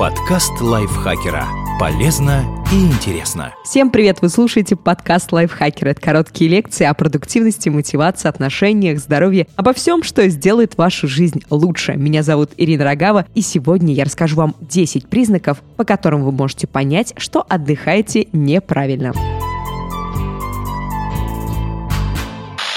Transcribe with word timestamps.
Подкаст 0.00 0.62
лайфхакера. 0.62 1.46
Полезно 1.78 2.42
и 2.72 2.86
интересно. 2.86 3.52
Всем 3.64 3.90
привет! 3.90 4.22
Вы 4.22 4.30
слушаете 4.30 4.74
подкаст 4.74 5.30
лайфхакера. 5.30 5.90
Это 5.90 6.00
короткие 6.00 6.50
лекции 6.50 6.86
о 6.86 6.94
продуктивности, 6.94 7.68
мотивации, 7.68 8.26
отношениях, 8.26 8.98
здоровье, 8.98 9.46
обо 9.56 9.74
всем, 9.74 10.02
что 10.02 10.26
сделает 10.30 10.78
вашу 10.78 11.06
жизнь 11.06 11.42
лучше. 11.50 11.96
Меня 11.96 12.22
зовут 12.22 12.52
Ирина 12.56 12.84
Рогава, 12.84 13.26
и 13.34 13.42
сегодня 13.42 13.92
я 13.92 14.04
расскажу 14.04 14.36
вам 14.36 14.56
10 14.62 15.06
признаков, 15.06 15.62
по 15.76 15.84
которым 15.84 16.24
вы 16.24 16.32
можете 16.32 16.66
понять, 16.66 17.12
что 17.18 17.44
отдыхаете 17.46 18.28
неправильно. 18.32 19.12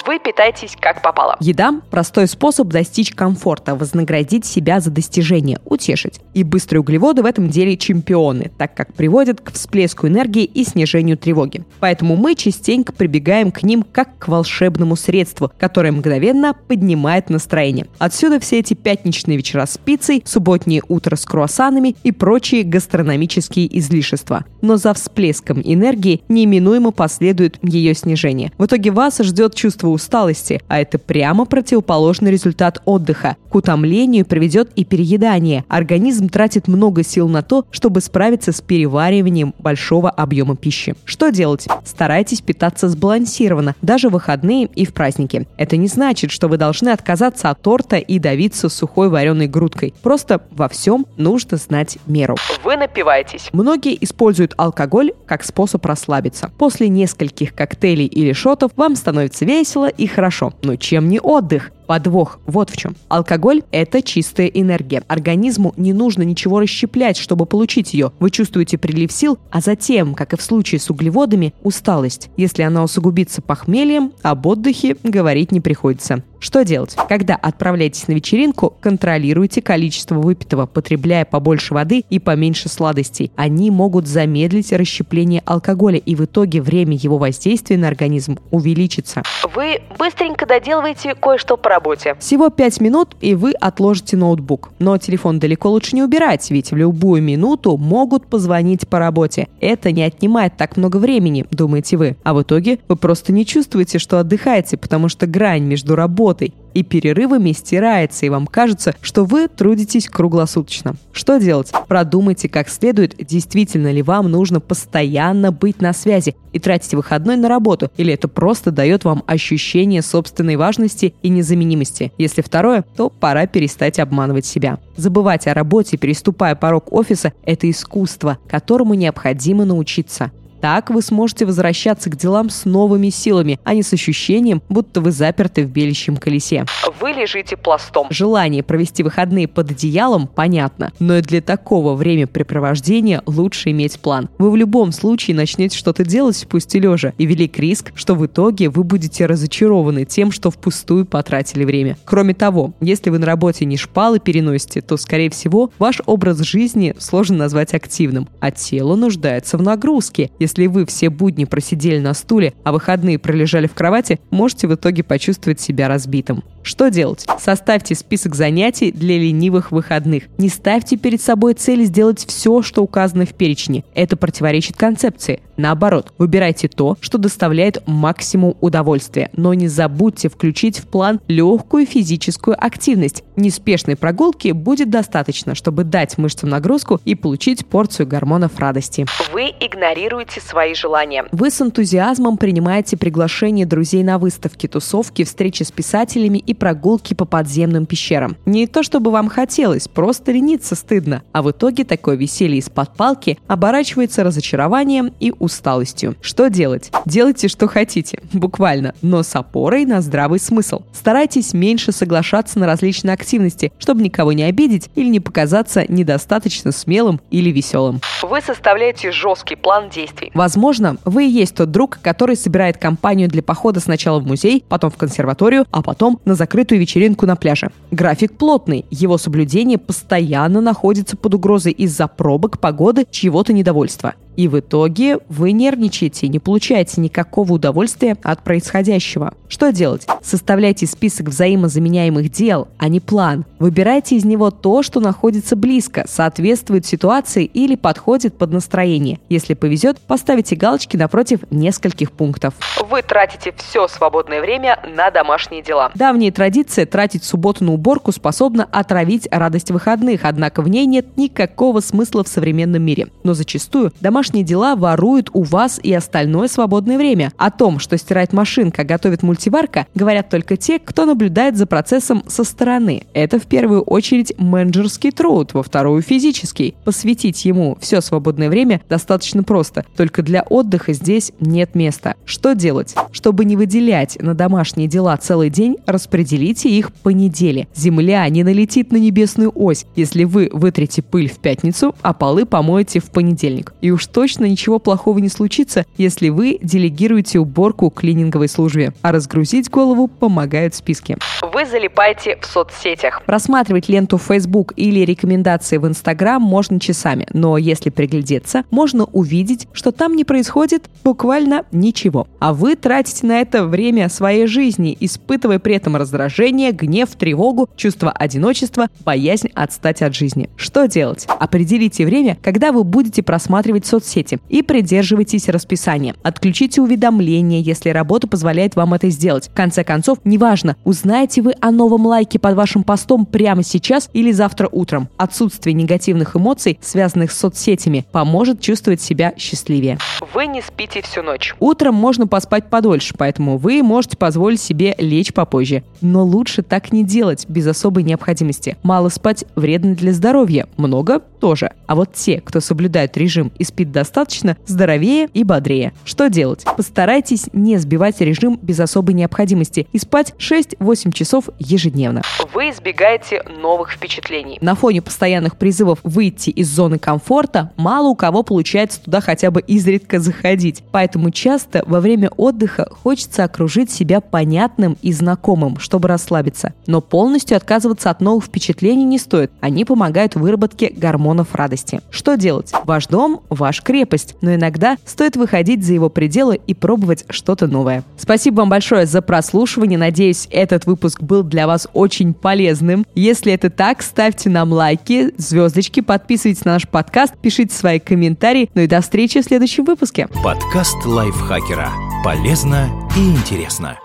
Вы 0.06 0.20
питаетесь 0.20 0.76
как 0.78 1.02
попало. 1.02 1.38
Еда– 1.40 1.80
простой 1.90 2.28
способ 2.28 2.68
достичь 2.68 3.12
комфорта, 3.12 3.74
вознаградить 3.74 4.46
себя 4.46 4.82
за 4.82 4.92
достижение, 4.92 5.60
утешить. 5.64 6.20
И 6.34 6.44
быстрые 6.44 6.82
углеводы 6.82 7.24
в 7.24 7.26
этом 7.26 7.48
деле 7.48 7.78
чемпионы, 7.78 8.52
так 8.58 8.76
как 8.76 8.94
приводят 8.94 9.40
к 9.40 9.54
всплеску 9.54 10.08
энергии 10.08 10.44
и 10.44 10.66
снижению 10.66 11.18
тревоги. 11.18 11.64
Поэтому 11.80 12.18
мы 12.18 12.36
частенько 12.36 12.92
прибегаем 12.92 13.52
к 13.52 13.64
ним 13.64 13.86
как 13.90 14.18
к 14.18 14.28
волшебному 14.28 14.98
средству, 14.98 15.52
которое 15.58 15.94
мгновенно 15.94 16.54
поднимает 16.54 17.30
настроение. 17.30 17.88
Отсюда 17.98 18.42
все 18.42 18.60
эти 18.60 18.74
пятничные 18.74 19.38
вечера 19.38 19.66
с 19.66 19.78
пиццей, 19.78 20.22
субботние 20.26 20.82
утро 20.90 21.16
с 21.16 21.24
круассанами 21.24 21.96
и 22.04 22.12
прочие 22.12 22.64
гастрономические 22.64 23.80
излишества. 23.80 24.44
Но 24.62 24.76
за 24.76 24.94
всплеском 24.94 25.62
энергии 25.64 26.24
неминуемо 26.28 26.92
последует 26.92 27.58
ее 27.62 27.94
снижение. 27.94 28.52
В 28.58 28.66
итоге 28.66 28.92
вас 28.92 29.20
ждет 29.20 29.56
чувство 29.56 29.93
усталости, 29.94 30.62
а 30.68 30.80
это 30.80 30.98
прямо 30.98 31.46
противоположный 31.46 32.32
результат 32.32 32.82
отдыха. 32.86 33.38
К 33.50 33.56
утомлению 33.56 34.26
приведет 34.26 34.72
и 34.76 34.84
переедание. 34.84 35.64
Организм 35.68 36.28
тратит 36.28 36.68
много 36.68 37.04
сил 37.04 37.30
на 37.30 37.44
то, 37.44 37.66
чтобы 37.72 38.02
справиться 38.02 38.52
с 38.52 38.62
перевариванием 38.62 39.54
большого 39.60 40.10
объема 40.10 40.56
пищи. 40.56 40.96
Что 41.06 41.30
делать? 41.30 41.68
Старайтесь 41.86 42.42
питаться 42.42 42.90
сбалансированно, 42.90 43.76
даже 43.82 44.10
в 44.10 44.14
выходные 44.24 44.70
и 44.74 44.86
в 44.86 44.94
праздники. 44.94 45.48
Это 45.58 45.76
не 45.76 45.88
значит, 45.88 46.32
что 46.32 46.48
вы 46.48 46.58
должны 46.58 46.90
отказаться 46.90 47.50
от 47.50 47.62
торта 47.62 47.98
и 47.98 48.20
давиться 48.20 48.70
сухой 48.70 49.10
вареной 49.10 49.48
грудкой. 49.48 49.94
Просто 50.02 50.42
во 50.52 50.70
всем 50.70 51.06
нужно 51.18 51.58
знать 51.58 51.98
меру. 52.08 52.38
Вы 52.64 52.78
напиваетесь. 52.78 53.50
Многие 53.52 53.98
используют 54.02 54.54
алкоголь 54.56 55.12
как 55.26 55.44
способ 55.44 55.86
расслабиться. 55.86 56.52
После 56.58 56.88
нескольких 56.88 57.54
коктейлей 57.54 58.06
или 58.06 58.32
шотов 58.32 58.72
вам 58.78 58.96
становится 58.96 59.44
весело, 59.44 59.83
весело 59.84 59.88
и 59.88 60.08
хорошо. 60.08 60.54
Но 60.64 60.76
чем 60.76 61.10
не 61.10 61.20
отдых? 61.20 61.72
Подвох 61.88 62.40
вот 62.46 62.70
в 62.70 62.78
чем. 62.78 62.96
Алкоголь– 63.08 63.64
это 63.72 64.02
чистая 64.02 64.48
энергия. 64.48 65.04
Организму 65.08 65.74
не 65.78 65.94
нужно 65.94 66.24
ничего 66.24 66.60
расщеплять, 66.60 67.18
чтобы 67.18 67.46
получить 67.46 67.94
ее. 67.94 68.12
Вы 68.20 68.32
чувствуете 68.32 68.78
прилив 68.78 69.12
сил, 69.12 69.38
а 69.52 69.62
затем, 69.62 70.14
как 70.14 70.34
и 70.34 70.38
в 70.38 70.42
случае 70.42 70.80
с 70.80 70.90
углеводами, 70.90 71.54
усталость. 71.64 72.30
Если 72.38 72.64
она 72.64 72.84
усугубится 72.84 73.42
похмельем, 73.42 74.14
об 74.22 74.46
отдыхе 74.46 74.98
говорить 75.04 75.52
не 75.52 75.62
приходится. 75.62 76.24
Что 76.44 76.66
делать? 76.66 76.98
Когда 77.08 77.36
отправляетесь 77.36 78.10
на 78.10 78.12
вечеринку, 78.12 78.76
контролируйте 78.82 79.62
количество 79.62 80.16
выпитого, 80.16 80.66
потребляя 80.66 81.24
побольше 81.24 81.74
воды 81.74 82.04
и 82.10 82.20
поменьше 82.20 82.68
сладостей. 82.68 83.32
Они 83.38 83.72
могут 83.72 84.08
замедлить 84.08 84.74
расщепление 84.74 85.42
алкоголя, 85.46 86.00
и 86.00 86.16
в 86.16 86.26
итоге 86.26 86.62
время 86.62 86.98
его 86.98 87.18
воздействия 87.18 87.78
на 87.78 87.88
организм 87.88 88.40
увеличится. 88.52 89.24
Вы 89.56 89.84
быстренько 89.98 90.46
доделываете 90.46 91.16
кое-что 91.16 91.56
по 91.56 91.70
работе. 91.74 92.16
Всего 92.20 92.50
5 92.50 92.82
минут, 92.82 93.16
и 93.22 93.36
вы 93.36 93.52
отложите 93.52 94.18
ноутбук. 94.18 94.72
Но 94.80 94.98
телефон 94.98 95.40
далеко 95.40 95.70
лучше 95.70 95.96
не 95.96 96.04
убирать, 96.04 96.50
ведь 96.52 96.72
в 96.72 96.76
любую 96.76 97.22
минуту 97.22 97.78
могут 97.78 98.28
позвонить 98.28 98.88
по 98.88 99.00
работе. 99.00 99.48
Это 99.60 99.92
не 99.92 100.04
отнимает 100.04 100.56
так 100.58 100.78
много 100.78 100.98
времени, 100.98 101.46
думаете 101.52 101.98
вы. 101.98 102.16
А 102.24 102.34
в 102.34 102.42
итоге 102.42 102.80
вы 102.88 102.96
просто 102.96 103.32
не 103.34 103.46
чувствуете, 103.46 104.00
что 104.00 104.20
отдыхаете, 104.20 104.78
потому 104.78 105.10
что 105.10 105.28
грань 105.28 105.64
между 105.64 105.96
работой 105.96 106.54
и 106.74 106.84
перерывами 106.84 107.52
стирается, 107.52 108.26
и 108.26 108.30
вам 108.30 108.48
кажется, 108.48 108.96
что 109.02 109.26
вы 109.26 109.48
трудитесь 109.48 110.08
круглосуточно. 110.08 110.96
Что 111.12 111.38
делать? 111.38 111.72
Продумайте 111.88 112.50
как 112.50 112.70
следует, 112.70 113.16
действительно 113.18 113.92
ли 113.92 114.02
вам 114.02 114.30
нужно 114.32 114.60
постоянно 114.60 115.52
быть 115.52 115.82
на 115.82 115.94
связи 115.94 116.36
и 116.52 116.60
тратить 116.60 116.94
выходной 116.94 117.36
на 117.36 117.50
работу, 117.50 117.92
или 117.98 118.14
это 118.14 118.28
просто 118.28 118.72
дает 118.72 119.04
вам 119.04 119.24
ощущение 119.28 120.02
собственной 120.02 120.56
важности 120.56 121.14
и 121.22 121.30
незаменимости. 121.30 122.12
Если 122.18 122.42
второе, 122.42 122.84
то 122.96 123.10
пора 123.10 123.48
перестать 123.48 124.00
обманывать 124.00 124.46
себя. 124.46 124.80
Забывать 124.96 125.48
о 125.48 125.54
работе, 125.54 125.98
переступая 125.98 126.56
порог 126.56 126.94
офиса– 126.94 127.34
это 127.46 127.70
искусство, 127.70 128.38
которому 128.48 128.94
необходимо 128.94 129.66
научиться. 129.66 130.32
Так 130.64 130.92
вы 130.92 131.02
сможете 131.02 131.46
возвращаться 131.46 132.10
к 132.10 132.16
делам 132.16 132.50
с 132.50 132.64
новыми 132.64 133.10
силами, 133.10 133.60
а 133.66 133.74
не 133.74 133.84
с 133.84 133.92
ощущением, 133.92 134.62
будто 134.70 135.02
вы 135.02 135.12
заперты 135.12 135.66
в 135.66 135.70
белящем 135.70 136.16
колесе. 136.16 136.64
Вы 137.02 137.12
лежите 137.12 137.58
пластом. 137.58 138.08
Желание 138.12 138.64
провести 138.64 139.04
выходные 139.04 139.50
под 139.50 139.72
одеялом 139.72 140.26
понятно, 140.26 140.94
но 141.00 141.18
и 141.18 141.22
для 141.22 141.42
такого 141.42 141.96
времяпрепровождения 141.96 143.22
лучше 143.26 143.72
иметь 143.72 144.00
план. 144.00 144.30
Вы 144.38 144.52
в 144.52 144.56
любом 144.56 144.94
случае 144.94 145.36
начнете 145.36 145.78
что-то 145.78 146.06
делать, 146.06 146.48
пусть 146.50 146.74
и 146.76 146.80
лежа, 146.80 147.12
и 147.18 147.26
велик 147.26 147.60
риск, 147.60 147.92
что 147.96 148.16
в 148.16 148.26
итоге 148.26 148.70
вы 148.70 148.86
будете 148.86 149.26
разочарованы 149.26 150.06
тем, 150.06 150.32
что 150.32 150.50
впустую 150.50 151.06
потратили 151.06 151.66
время. 151.66 151.98
Кроме 152.06 152.34
того, 152.34 152.74
если 152.80 153.10
вы 153.10 153.20
на 153.20 153.26
работе 153.26 153.66
не 153.66 153.76
шпалы 153.76 154.22
переносите, 154.22 154.80
то, 154.80 154.96
скорее 154.96 155.30
всего, 155.30 155.74
ваш 155.78 156.02
образ 156.06 156.40
жизни 156.40 156.96
сложно 157.00 157.36
назвать 157.36 157.74
активным, 157.74 158.30
а 158.40 158.52
тело 158.52 158.96
нуждается 158.96 159.58
в 159.58 159.62
нагрузке. 159.62 160.32
Если 160.40 160.53
если 160.54 160.68
вы 160.68 160.86
все 160.86 161.10
будни 161.10 161.46
просидели 161.46 161.98
на 161.98 162.14
стуле, 162.14 162.54
а 162.64 162.72
выходные 162.72 163.18
пролежали 163.18 163.66
в 163.66 163.74
кровати, 163.74 164.20
можете 164.30 164.68
в 164.68 164.76
итоге 164.76 165.02
почувствовать 165.02 165.60
себя 165.60 165.88
разбитым. 165.88 166.44
Что 166.62 166.90
делать? 166.90 167.26
Составьте 167.40 167.94
список 167.94 168.36
занятий 168.36 168.92
для 168.92 169.18
ленивых 169.18 169.72
выходных. 169.72 170.24
Не 170.38 170.50
ставьте 170.50 170.96
перед 170.96 171.22
собой 171.22 171.56
цель 171.56 171.84
сделать 171.84 172.26
все, 172.26 172.62
что 172.62 172.84
указано 172.84 173.26
в 173.26 173.34
перечне. 173.34 173.84
Это 173.96 174.16
противоречит 174.16 174.78
концепции. 174.78 175.42
Наоборот, 175.58 176.14
выбирайте 176.18 176.68
то, 176.68 176.98
что 177.02 177.18
доставляет 177.18 177.86
максимум 177.86 178.56
удовольствия, 178.62 179.30
но 179.36 179.54
не 179.54 179.68
забудьте 179.68 180.30
включить 180.30 180.80
в 180.80 180.88
план 180.88 181.20
легкую 181.28 181.86
физическую 181.86 182.56
активность. 182.64 183.24
Неспешной 183.36 183.96
прогулки 183.96 184.52
будет 184.52 184.90
достаточно, 184.90 185.54
чтобы 185.54 185.84
дать 185.84 186.18
мышцам 186.18 186.50
нагрузку 186.50 187.02
и 187.04 187.14
получить 187.14 187.66
порцию 187.66 188.08
гормонов 188.08 188.58
радости. 188.58 189.06
Вы 189.32 189.54
игнорируете 189.60 190.40
свои 190.44 190.76
желания. 190.76 191.26
Вы 191.32 191.50
с 191.50 191.62
энтузиазмом 191.62 192.38
принимаете 192.38 192.98
приглашение 192.98 193.66
друзей 193.66 194.04
на 194.04 194.18
выставки, 194.18 194.68
тусовки, 194.68 195.24
встречи 195.24 195.64
с 195.64 195.72
писателями 195.72 196.38
и 196.38 196.54
прогулки 196.54 197.14
по 197.14 197.26
подземным 197.26 197.86
пещерам. 197.86 198.36
Не 198.46 198.68
то 198.68 198.84
чтобы 198.84 199.12
вам 199.12 199.30
хотелось, 199.30 199.88
просто 199.88 200.32
лениться 200.32 200.76
стыдно. 200.76 201.24
А 201.32 201.42
в 201.42 201.52
итоге 201.52 201.84
такое 201.84 202.16
веселье 202.16 202.58
из-под 202.60 202.96
палки 202.96 203.40
оборачивается 203.48 204.24
разочарованием 204.24 205.14
и 205.20 205.34
усталостью. 205.38 206.16
Что 206.22 206.50
делать? 206.50 206.92
Делайте, 207.06 207.48
что 207.48 207.68
хотите, 207.68 208.20
буквально, 208.34 208.94
но 209.02 209.24
с 209.24 209.36
опорой 209.36 209.86
на 209.86 210.02
здравый 210.02 210.40
смысл. 210.40 210.82
Старайтесь 210.94 211.54
меньше 211.54 211.92
соглашаться 211.92 212.60
на 212.60 212.68
различные 212.68 213.14
активности, 213.14 213.72
чтобы 213.78 214.02
никого 214.02 214.34
не 214.34 214.44
обидеть 214.44 214.90
или 214.96 215.08
не 215.08 215.20
показаться 215.20 215.86
недостаточно 215.88 216.72
смелым 216.72 217.22
или 217.32 217.50
веселым. 217.50 218.02
Вы 218.22 218.42
составляете 218.42 219.12
жесткий 219.12 219.56
план 219.56 219.90
действий. 219.90 220.32
Возможно, 220.34 220.98
вы 221.06 221.26
и 221.26 221.30
есть 221.30 221.56
тот 221.56 221.72
друг, 221.72 222.00
который 222.02 222.36
собирает 222.36 222.78
компанию 222.78 223.30
для 223.30 223.44
похода 223.44 223.80
сначала 223.80 224.20
в 224.20 224.26
музей, 224.26 224.64
потом 224.68 224.90
в 224.90 224.98
консерваторию, 224.98 225.66
а 225.72 225.82
потом 225.82 226.20
на 226.26 226.36
закрытую 226.36 226.80
вечеринку 226.80 227.26
на 227.26 227.36
пляже. 227.36 227.70
График 227.92 228.38
плотный, 228.38 228.86
его 228.90 229.18
соблюдение 229.18 229.78
постоянно 229.78 230.62
находится 230.62 231.16
под 231.18 231.36
угрозой 231.36 231.72
из-за 231.72 232.08
пробок, 232.08 232.60
погоды, 232.60 233.06
чьего-то 233.10 233.54
недовольства. 233.54 234.16
И 234.36 234.48
в 234.48 234.60
итоге 234.60 235.20
вы 235.30 235.52
нервничаете 235.52 236.26
и 236.26 236.30
не 236.30 236.40
получаете 236.40 237.02
никакого 237.02 237.54
удовольствия 237.54 238.18
от 238.24 238.44
происходящего. 238.44 239.34
Что 239.48 239.72
делать? 239.72 240.08
Составляйте 240.24 240.88
список 240.88 241.28
взаимозаменяемых 241.28 242.32
дел, 242.32 242.68
а 242.80 242.88
не 242.88 243.00
план. 243.00 243.46
Выбирайте 243.60 244.16
из 244.16 244.26
него 244.26 244.50
то, 244.50 244.82
что 244.82 245.00
находится 245.00 245.56
близко, 245.56 246.06
соответствует 246.08 246.86
ситуации 246.86 247.46
или 247.46 247.76
подходит 247.76 248.38
под 248.38 248.52
настроение. 248.52 249.20
Если 249.30 249.54
повезет, 249.54 250.00
поставите 250.00 250.56
галочки 250.56 250.98
напротив 250.98 251.42
нескольких 251.52 252.12
пунктов. 252.12 252.56
Вы 252.90 253.02
тратите 253.04 253.54
все 253.56 253.88
свободное 253.88 254.42
время 254.42 254.80
на 254.96 255.12
домашние 255.12 255.62
дела. 255.62 255.92
Давняя 255.94 256.32
традиция 256.32 256.86
тратить 256.86 257.24
субботу 257.24 257.64
на 257.64 257.74
уборку 257.74 258.12
способна 258.12 258.68
отравить 258.72 259.28
радость 259.30 259.70
выходных, 259.72 260.22
однако 260.24 260.62
в 260.62 260.68
ней 260.68 260.86
нет 260.86 261.18
никакого 261.18 261.80
смысла 261.82 262.24
в 262.24 262.28
современном 262.28 262.82
мире. 262.82 263.08
Но 263.24 263.34
зачастую 263.34 263.92
домашние 264.02 264.23
домашние 264.24 264.46
дела 264.46 264.78
воруют 264.78 265.30
у 265.34 265.44
вас 265.44 265.82
и 265.84 265.94
остальное 265.94 266.48
свободное 266.48 266.98
время. 266.98 267.34
О 267.36 267.52
том, 267.52 267.78
что 267.78 267.98
стирать 267.98 268.32
машинка, 268.32 268.86
готовит 268.86 269.22
мультиварка, 269.22 269.86
говорят 269.96 270.30
только 270.30 270.56
те, 270.56 270.80
кто 270.80 271.06
наблюдает 271.06 271.58
за 271.58 271.66
процессом 271.66 272.24
со 272.28 272.46
стороны. 272.46 273.04
Это 273.14 273.38
в 273.38 273.48
первую 273.48 273.82
очередь 273.82 274.34
менеджерский 274.38 275.12
труд, 275.12 275.54
во 275.54 275.62
вторую 275.62 276.02
физический. 276.02 276.74
Посвятить 276.86 277.44
ему 277.44 277.78
все 277.82 278.00
свободное 278.00 278.50
время 278.50 278.80
достаточно 278.88 279.44
просто, 279.44 279.84
только 279.98 280.22
для 280.22 280.44
отдыха 280.44 280.94
здесь 280.94 281.34
нет 281.42 281.76
места. 281.76 282.16
Что 282.24 282.56
делать? 282.56 282.96
Чтобы 283.12 283.44
не 283.44 283.58
выделять 283.58 284.18
на 284.22 284.36
домашние 284.36 284.88
дела 284.88 285.18
целый 285.18 285.50
день, 285.50 285.76
распределите 285.86 286.70
их 286.70 286.94
по 286.94 287.10
неделе. 287.10 287.68
Земля 287.76 288.30
не 288.30 288.46
налетит 288.46 288.94
на 288.94 288.98
небесную 288.98 289.52
ось, 289.54 289.86
если 289.98 290.24
вы 290.24 290.50
вытрете 290.54 291.02
пыль 291.02 291.30
в 291.30 291.40
пятницу, 291.40 291.94
а 292.02 292.14
полы 292.14 292.46
помоете 292.46 293.02
в 293.02 293.12
понедельник. 293.12 293.74
И 293.82 293.92
уж 293.92 294.08
точно 294.14 294.46
ничего 294.46 294.80
плохого 294.80 295.18
не 295.18 295.28
случится, 295.28 295.86
если 295.98 296.30
вы 296.30 296.60
делегируете 296.62 297.40
уборку 297.40 297.90
клининговой 297.90 298.48
службе. 298.48 298.94
А 299.02 299.12
разгрузить 299.12 299.70
голову 299.70 300.08
помогают 300.08 300.76
списки. 300.76 301.18
Вы 301.42 301.66
залипаете 301.66 302.38
в 302.40 302.46
соцсетях. 302.46 303.24
Просматривать 303.26 303.90
ленту 303.90 304.18
в 304.18 304.24
Facebook 304.24 304.74
или 304.76 305.02
рекомендации 305.02 305.78
в 305.78 305.88
Instagram 305.88 306.42
можно 306.42 306.80
часами, 306.80 307.28
но 307.34 307.58
если 307.58 307.90
приглядеться, 307.90 308.64
можно 308.70 309.06
увидеть, 309.06 309.68
что 309.74 309.92
там 309.92 310.16
не 310.16 310.24
происходит 310.24 310.90
буквально 311.04 311.66
ничего. 311.72 312.28
А 312.40 312.54
вы 312.54 312.76
тратите 312.76 313.26
на 313.26 313.42
это 313.42 313.66
время 313.66 314.10
своей 314.10 314.46
жизни, 314.46 314.96
испытывая 315.00 315.60
при 315.60 315.76
этом 315.76 315.96
раздражение, 315.96 316.72
гнев, 316.72 317.10
тревогу, 317.16 317.70
чувство 317.76 318.12
одиночества, 318.12 318.88
боязнь 319.04 319.50
отстать 319.56 320.02
от 320.02 320.14
жизни. 320.14 320.50
Что 320.56 320.88
делать? 320.88 321.26
Определите 321.40 322.06
время, 322.06 322.38
когда 322.42 322.72
вы 322.72 322.84
будете 322.84 323.24
просматривать 323.24 323.86
соцсети 323.86 324.03
и 324.50 324.62
придерживайтесь 324.62 325.50
расписания. 325.50 326.16
Отключите 326.24 326.82
уведомления, 326.82 327.60
если 327.60 327.90
работа 327.90 328.28
позволяет 328.28 328.76
вам 328.76 328.94
это 328.94 329.10
сделать. 329.10 329.50
В 329.50 329.54
конце 329.54 329.84
концов, 329.84 330.20
неважно, 330.24 330.76
узнаете 330.84 331.42
вы 331.42 331.54
о 331.62 331.72
новом 331.72 332.06
лайке 332.06 332.40
под 332.40 332.56
вашим 332.56 332.84
постом 332.84 333.26
прямо 333.26 333.64
сейчас 333.64 334.10
или 334.14 334.32
завтра 334.32 334.68
утром. 334.72 335.10
Отсутствие 335.18 335.74
негативных 335.74 336.36
эмоций, 336.36 336.78
связанных 336.82 337.32
с 337.32 337.40
соцсетями, 337.40 338.06
поможет 338.12 338.60
чувствовать 338.60 339.02
себя 339.02 339.34
счастливее. 339.38 339.98
Вы 340.34 340.48
не 340.48 340.62
спите 340.62 341.02
всю 341.02 341.22
ночь. 341.22 341.56
Утром 341.60 341.96
можно 341.96 342.28
поспать 342.28 342.70
подольше, 342.70 343.14
поэтому 343.18 343.58
вы 343.58 343.82
можете 343.84 344.18
позволить 344.18 344.62
себе 344.62 344.96
лечь 344.98 345.34
попозже. 345.34 345.84
Но 346.02 346.24
лучше 346.24 346.62
так 346.64 346.92
не 346.92 347.04
делать 347.04 347.46
без 347.48 347.66
особой 347.68 348.04
необходимости. 348.04 348.78
Мало 348.84 349.10
спать 349.10 349.46
вредно 349.56 349.96
для 349.96 350.12
здоровья, 350.12 350.68
много 350.78 351.20
тоже. 351.20 351.72
А 351.88 351.96
вот 351.96 352.14
те, 352.14 352.42
кто 352.42 352.60
соблюдает 352.60 353.16
режим 353.18 353.52
и 353.58 353.64
спит 353.64 353.92
достаточно, 353.94 354.58
здоровее 354.66 355.30
и 355.34 355.44
бодрее. 355.46 355.94
Что 356.04 356.28
делать? 356.28 356.66
Постарайтесь 356.76 357.46
не 357.54 357.78
сбивать 357.78 358.20
режим 358.20 358.60
без 358.62 358.80
особой 358.80 359.14
необходимости 359.14 359.88
и 359.94 359.98
спать 359.98 360.34
6-8 360.38 361.12
часов 361.14 361.50
ежедневно. 361.60 362.24
Вы 362.54 362.72
избегаете 362.72 363.44
новых 363.62 363.92
впечатлений. 363.92 364.58
На 364.62 364.76
фоне 364.76 365.02
постоянных 365.02 365.56
призывов 365.58 366.00
выйти 366.04 366.50
из 366.50 366.70
зоны 366.70 367.00
комфорта, 367.00 367.72
мало 367.78 368.10
у 368.10 368.16
кого 368.16 368.44
получается 368.44 369.02
туда 369.02 369.22
хотя 369.22 369.52
бы 369.52 369.62
изредка 369.62 370.20
заходить. 370.20 370.84
Поэтому 370.92 371.32
часто 371.32 371.84
во 371.86 372.02
время 372.02 372.30
отдыха 372.36 372.88
хочется 372.90 373.44
окружить 373.44 373.92
себя 373.92 374.20
понятным 374.20 374.98
и 375.02 375.14
знакомым, 375.14 375.78
чтобы 375.80 376.08
расслабиться. 376.08 376.74
Но 376.88 377.02
полностью 377.02 377.56
отказываться 377.56 378.10
от 378.10 378.22
новых 378.22 378.46
впечатлений 378.46 379.06
не 379.06 379.20
стоит. 379.20 379.52
Они 379.62 379.86
помогают 379.86 380.36
выработке 380.36 380.90
гормонов 380.90 381.54
радости. 381.54 382.02
Что 382.10 382.36
делать? 382.36 382.72
Ваш 382.86 383.08
дом– 383.08 383.42
ваш 383.50 383.82
крепость, 383.84 384.36
но 384.42 384.56
иногда 384.56 384.98
стоит 385.06 385.36
выходить 385.36 385.84
за 385.84 385.94
его 385.94 386.10
пределы 386.10 386.60
и 386.66 386.74
пробовать 386.74 387.26
что-то 387.30 387.68
новое. 387.68 388.04
Спасибо 388.18 388.62
вам 388.62 388.70
большое 388.70 389.06
за 389.06 389.22
прослушивание. 389.22 389.98
Надеюсь, 389.98 390.48
этот 390.52 390.86
выпуск 390.86 391.22
был 391.22 391.44
для 391.44 391.68
вас 391.68 391.88
очень 391.94 392.34
полезным. 392.34 393.06
Если 393.16 393.54
это 393.54 393.70
так, 393.70 394.02
ставьте 394.02 394.50
нам 394.50 394.72
лайки, 394.72 395.34
звездочки, 395.38 396.00
подписывайтесь 396.02 396.66
на 396.66 396.74
наш 396.74 396.88
подкаст, 396.88 397.34
пишите 397.42 397.76
свои 397.76 398.00
комментарии. 398.00 398.70
Ну 398.74 398.82
и 398.82 398.88
до 398.88 399.02
встречи 399.02 399.42
в 399.42 399.46
следующем 399.46 399.86
выпуске. 399.86 400.28
Подкаст 400.44 401.06
лайфхакера. 401.06 401.90
Полезно 402.24 402.90
и 403.18 403.30
интересно. 403.32 404.03